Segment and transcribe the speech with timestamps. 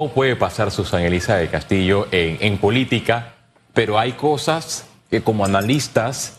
[0.00, 3.34] ¿Cómo puede pasar Susana Elisa de Castillo en, política?
[3.74, 6.38] Pero hay cosas que como analistas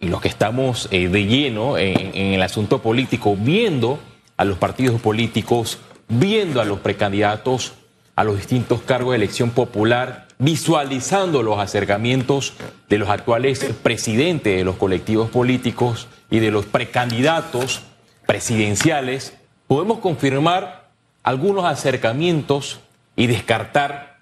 [0.00, 4.00] y los que estamos eh, de lleno en, el asunto político, viendo
[4.36, 7.74] a los partidos políticos, viendo a los precandidatos
[8.16, 12.54] a los distintos cargos de elección popular, visualizando los acercamientos
[12.88, 17.82] de los actuales presidentes de los colectivos políticos y de los precandidatos
[18.26, 19.34] presidenciales,
[19.68, 20.88] podemos confirmar
[21.22, 22.80] algunos acercamientos
[23.18, 24.20] y descartar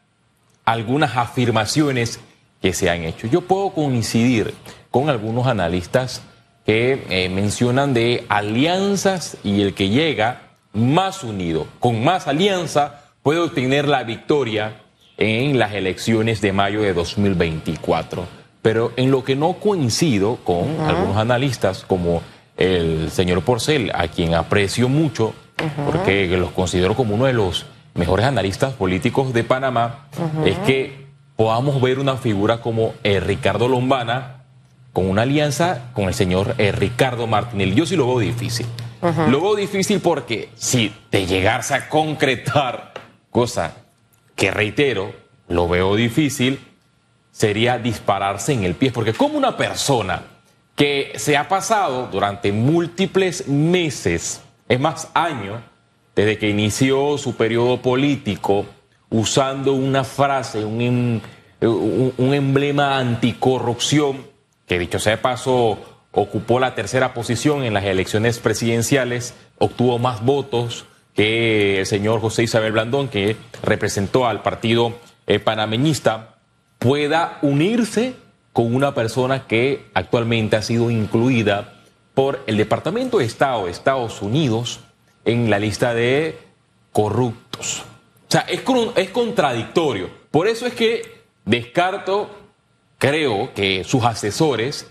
[0.65, 2.19] algunas afirmaciones
[2.63, 3.27] que se han hecho.
[3.27, 4.55] Yo puedo coincidir
[4.91, 6.23] con algunos analistas
[6.65, 10.41] que eh, mencionan de alianzas y el que llega
[10.73, 14.81] más unido, con más alianza, puede obtener la victoria
[15.19, 18.27] en las elecciones de mayo de 2024.
[18.63, 22.23] Pero en lo que no coincido con algunos analistas como
[22.57, 25.35] el señor Porcel, a quien aprecio mucho,
[25.85, 27.67] porque los considero como uno de los
[27.97, 30.07] mejores analistas políticos de Panamá,
[30.45, 34.45] es que podamos ver una figura como eh, Ricardo Lombana
[34.93, 37.75] con una alianza con el señor eh, Ricardo Martinelli.
[37.75, 38.67] Yo sí lo veo difícil.
[39.29, 42.95] Lo veo difícil porque si te llegase a concretar,
[43.31, 43.75] cosa
[44.35, 45.13] que reitero,
[45.49, 46.59] lo veo difícil,
[47.31, 48.91] sería dispararse en el pie.
[48.91, 50.23] Porque como una persona
[50.75, 55.61] que se ha pasado durante múltiples meses, es más, años,
[56.17, 58.65] desde que inició su periodo político,
[59.11, 61.21] usando una frase, un,
[61.61, 64.27] un, emblema anticorrupción,
[64.67, 65.79] que dicho sea de paso,
[66.13, 72.45] ocupó la tercera posición en las elecciones presidenciales, obtuvo más votos que el señor José
[72.45, 74.95] Isabel Blandón, que representó al partido
[75.27, 76.37] eh, panameñista,
[76.79, 78.15] pueda unirse
[78.55, 81.75] con una persona que actualmente ha sido incluida
[82.15, 84.81] por el Departamento de Estado de Estados Unidos
[85.27, 86.39] en la lista de
[86.93, 87.85] corruptos.
[88.27, 88.63] O sea, es,
[88.97, 90.09] es contradictorio.
[90.31, 91.03] Por eso es que
[91.45, 92.31] descarto,
[92.97, 94.91] creo que sus asesores,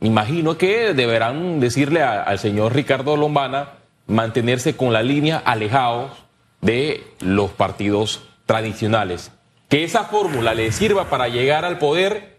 [0.00, 3.74] imagino que deberán decirle al señor Ricardo Lombana
[4.06, 6.12] mantenerse con la línea alejados
[6.60, 9.30] de los partidos tradicionales.
[9.68, 12.38] Que esa fórmula le sirva para llegar al poder,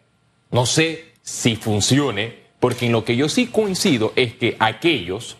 [0.51, 5.37] no sé si funcione, porque en lo que yo sí coincido es que aquellos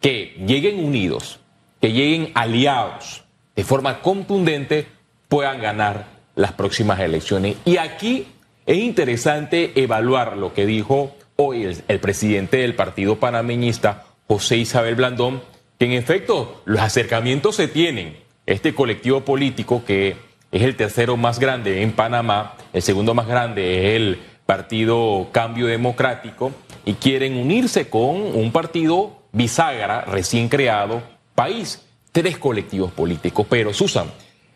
[0.00, 1.40] que lleguen unidos,
[1.80, 3.24] que lleguen aliados
[3.56, 4.86] de forma contundente,
[5.28, 7.56] puedan ganar las próximas elecciones.
[7.64, 8.26] Y aquí
[8.66, 15.42] es interesante evaluar lo que dijo hoy el, presidente del partido panameñista, José Isabel Blandón,
[15.78, 18.16] que en efecto los acercamientos se tienen.
[18.46, 20.16] Este colectivo político que
[20.50, 25.66] es el tercero más grande en Panamá, el segundo más grande es el Partido Cambio
[25.66, 26.52] Democrático,
[26.84, 31.00] y quieren unirse con un partido bisagra recién creado,
[31.36, 33.46] país, tres colectivos políticos.
[33.48, 34.10] Pero, Susan,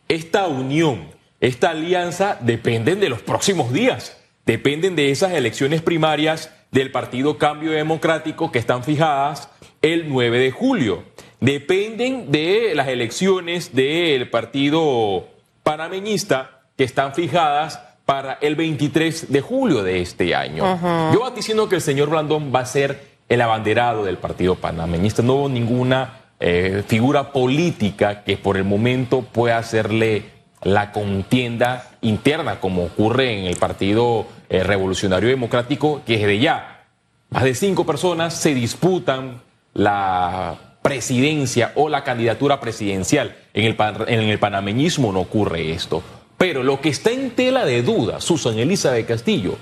[0.09, 1.07] esta unión,
[1.41, 7.71] esta alianza dependen de los próximos días, dependen de esas elecciones primarias del Partido Cambio
[7.71, 9.49] Democrático que están fijadas
[9.83, 11.05] el 9 de julio.
[11.39, 15.29] Dependen de las elecciones del Partido
[15.63, 20.65] Panameñista que están fijadas para el 23 de julio de este año.
[21.13, 25.23] Yo va diciendo que el señor Blandón va a ser el abanderado del Partido Panameñista.
[25.23, 30.25] No hubo ninguna eh, figura política que por el momento pueda hacerle
[30.63, 36.85] la contienda interna, como ocurre en el Partido eh, Revolucionario Democrático, que desde ya
[37.31, 39.41] más de cinco personas se disputan
[39.73, 43.35] la presidencia o la candidatura presidencial.
[43.55, 43.77] En el,
[44.09, 46.03] en el panameñismo no ocurre esto.
[46.37, 49.57] Pero lo que está en tela de duda, Susan Elisa de Castillo,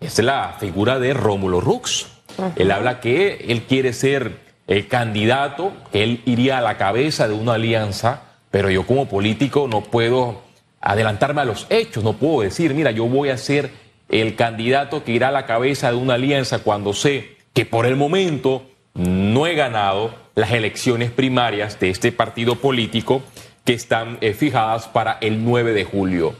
[0.00, 2.17] es la figura de Rómulo Rux
[2.56, 7.54] él habla que él quiere ser el candidato, él iría a la cabeza de una
[7.54, 10.42] alianza, pero yo como político no puedo
[10.80, 13.70] adelantarme a los hechos, no puedo decir, mira, yo voy a ser
[14.08, 17.96] el candidato que irá a la cabeza de una alianza cuando sé que por el
[17.96, 18.62] momento
[18.94, 23.22] no he ganado las elecciones primarias de este partido político
[23.64, 26.34] que están eh, fijadas para el 9 de julio.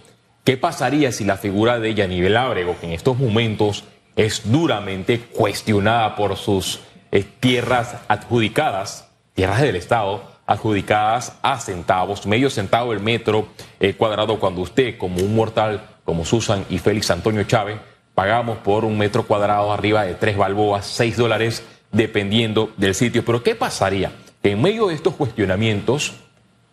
[0.44, 3.84] ¿Qué pasaría si la figura de Yanivel Ábrego, que en estos momentos
[4.18, 6.80] es duramente cuestionada por sus
[7.12, 13.46] eh, tierras adjudicadas, tierras del Estado, adjudicadas a centavos, medio centavo el metro
[13.78, 17.78] eh, cuadrado, cuando usted, como un mortal, como Susan y Félix Antonio Chávez,
[18.16, 21.62] pagamos por un metro cuadrado arriba de tres balboas, seis dólares,
[21.92, 23.24] dependiendo del sitio.
[23.24, 24.10] Pero ¿qué pasaría?
[24.42, 26.14] Que en medio de estos cuestionamientos,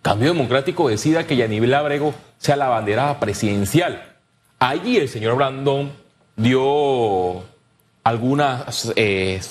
[0.02, 4.16] Cambio Democrático decida que Yanivel Abrego sea la bandera presidencial.
[4.58, 5.92] Allí el señor Brandon
[6.36, 7.44] dio
[8.04, 9.42] algunas, eh,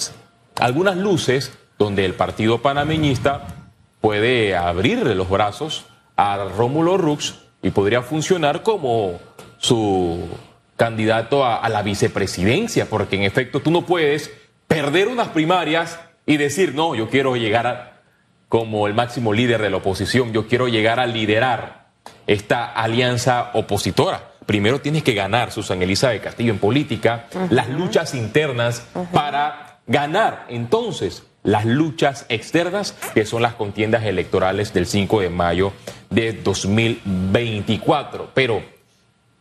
[0.58, 3.70] algunas luces donde el partido panameñista
[4.00, 5.86] puede abrirle los brazos
[6.16, 9.18] a Rómulo Rux y podría funcionar como
[9.58, 10.28] su
[10.76, 14.30] candidato a, la vicepresidencia, porque en efecto tú no puedes
[14.66, 18.02] perder unas primarias y decir, no, yo quiero llegar
[18.48, 21.86] como el máximo líder de la oposición, yo quiero llegar a liderar
[22.26, 24.33] esta alianza opositora.
[24.46, 30.46] Primero tienes que ganar, Susan Elisa de Castillo, en política, las luchas internas para ganar.
[30.48, 35.72] Entonces las luchas externas, que son las contiendas electorales del 5 de mayo
[36.10, 38.30] de 2024.
[38.34, 38.62] Pero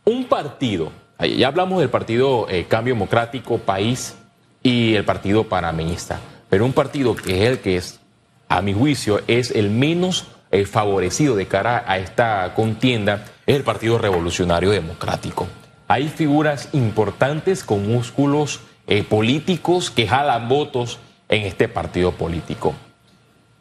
[0.04, 4.16] un partido, ya hablamos del partido eh, Cambio Democrático País
[4.62, 8.00] y el partido panameñista, pero un partido que es el que es,
[8.48, 13.62] a mi juicio, es el menos eh, favorecido de cara a esta contienda, es el
[13.62, 15.46] Partido Revolucionario Democrático.
[15.88, 20.98] Hay figuras importantes con músculos eh, políticos que jalan votos
[21.28, 22.74] en este partido político.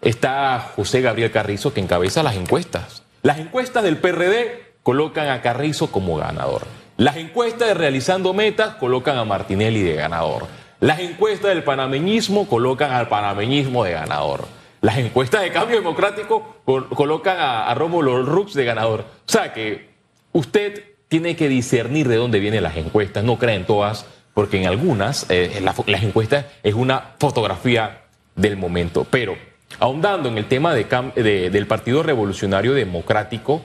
[0.01, 3.03] Está José Gabriel Carrizo que encabeza las encuestas.
[3.21, 6.63] Las encuestas del PRD colocan a Carrizo como ganador.
[6.97, 10.47] Las encuestas de Realizando Metas colocan a Martinelli de ganador.
[10.79, 14.45] Las encuestas del panameñismo colocan al panameñismo de ganador.
[14.83, 19.05] Las encuestas de Cambio Democrático colocan a, Rómulo Rux de ganador.
[19.25, 19.91] O sea que
[20.33, 25.25] usted tiene que discernir de dónde vienen las encuestas, no creen todas, porque en algunas
[25.29, 28.01] eh, las encuestas es una fotografía
[28.35, 29.07] del momento.
[29.09, 29.37] Pero
[29.79, 33.63] ahondando en el tema del Partido Revolucionario Democrático,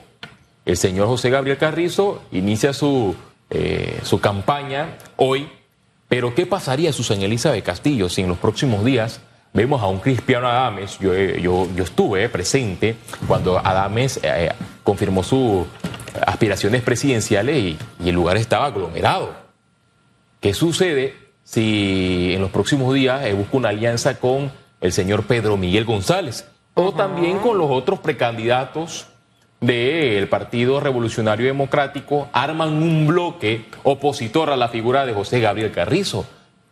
[0.63, 3.13] el señor José Gabriel Carrizo inicia su,
[3.49, 5.49] eh, su campaña hoy,
[6.07, 9.19] pero ¿qué pasaría, Susana Elizabeth Castillo, si en los próximos días
[9.53, 10.97] vemos a un Cristiano Adames?
[10.99, 12.95] Yo, eh, yo, yo estuve presente
[13.27, 14.19] cuando Adames
[14.83, 15.65] confirmó sus
[16.25, 19.33] aspiraciones presidenciales y el lugar estaba aglomerado.
[20.39, 24.51] ¿Qué sucede si en los próximos días eh, busca una alianza con
[24.81, 29.07] el señor Pedro Miguel González o también con los otros precandidatos
[29.59, 36.25] del Partido Revolucionario Democrático arman un bloque opositor a la figura de José Gabriel Carrizo?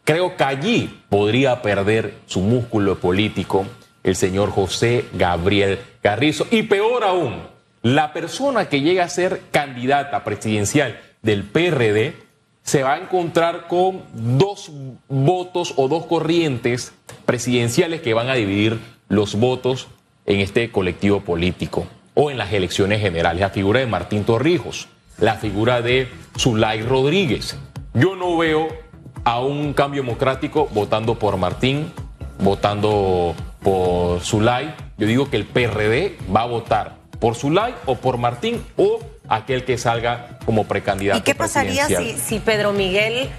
[0.07, 3.65] Creo que allí podría perder su músculo político
[4.05, 6.47] el señor José Gabriel Carrizo.
[6.49, 7.41] Y peor aún,
[7.81, 12.15] la persona que llega a ser candidata presidencial del PRD
[12.63, 14.71] se va a encontrar con dos
[15.09, 16.93] votos o dos corrientes
[17.25, 18.79] presidenciales que van a dividir
[19.09, 19.89] los votos
[20.25, 23.41] en este colectivo político o en las elecciones generales.
[23.41, 24.87] La figura de Martín Torrijos,
[25.19, 26.07] la figura de
[26.39, 27.57] Zulay Rodríguez.
[27.93, 28.86] Yo no veo
[29.27, 31.91] a un cambio democrático votando por Martín,
[32.39, 34.73] votando por Zulay.
[34.97, 39.65] Yo digo que el PRD va a votar por Zulay o por Martín o aquel
[39.65, 41.19] que salga como precandidato.
[41.19, 43.29] ¿Y qué pasaría si, Pedro Miguel,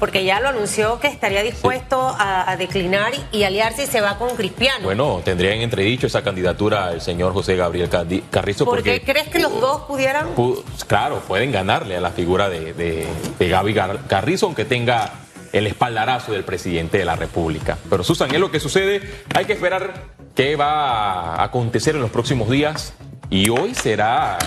[0.00, 4.34] porque ya lo anunció que estaría dispuesto a, declinar y aliarse y se va con
[4.34, 4.82] Cristiano?
[4.82, 7.88] Bueno, tendría en entredicho esa candidatura el señor José Gabriel
[8.32, 8.64] Carrizo.
[8.64, 10.26] ¿Por qué crees que los dos pudieran?
[10.88, 13.76] claro, pueden ganarle a la figura de, de, Gaby
[14.08, 15.12] Carrizo, aunque tenga
[15.52, 17.78] el espaldarazo del presidente de la República.
[17.88, 19.24] Pero Susan, es lo que sucede.
[19.34, 20.04] Hay que esperar
[20.34, 22.94] qué va a acontecer en los próximos días.
[23.30, 24.38] Y hoy será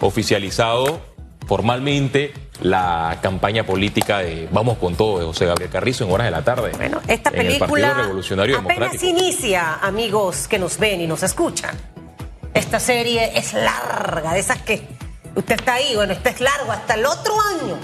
[0.00, 1.00] oficializado
[1.46, 6.30] formalmente la campaña política de Vamos con todo de José Gabriel Carrizo en horas de
[6.30, 6.72] la tarde.
[6.76, 11.76] Bueno, esta película Revolucionario apenas inicia, amigos que nos ven y nos escuchan.
[12.54, 14.88] Esta serie es larga, de esas que
[15.34, 17.78] usted está ahí, bueno, esta es largo hasta el otro año.